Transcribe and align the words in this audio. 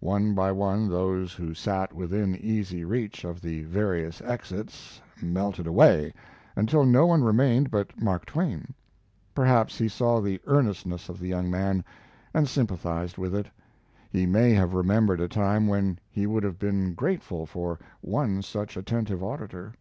One 0.00 0.34
by 0.34 0.50
one 0.50 0.88
those 0.88 1.34
who 1.34 1.54
sat 1.54 1.92
within 1.94 2.34
easy 2.34 2.84
reach 2.84 3.22
of 3.22 3.40
the 3.40 3.62
various 3.62 4.20
exits 4.22 5.00
melted 5.22 5.68
away, 5.68 6.12
until 6.56 6.82
no 6.84 7.06
one 7.06 7.22
remained 7.22 7.70
but 7.70 7.96
Mark 8.02 8.26
Twain. 8.26 8.74
Perhaps 9.32 9.78
he 9.78 9.86
saw 9.86 10.20
the 10.20 10.40
earnestness 10.48 11.08
of 11.08 11.20
the 11.20 11.28
young 11.28 11.48
man, 11.52 11.84
and 12.34 12.48
sympathized 12.48 13.16
with 13.16 13.32
it. 13.32 13.46
He 14.10 14.26
may 14.26 14.54
have 14.54 14.74
remembered 14.74 15.20
a 15.20 15.28
time 15.28 15.68
when 15.68 16.00
he 16.10 16.26
would 16.26 16.42
have 16.42 16.58
been 16.58 16.94
grateful 16.94 17.46
for 17.46 17.78
one 18.00 18.42
such 18.42 18.76
attentive 18.76 19.22
auditor. 19.22 19.74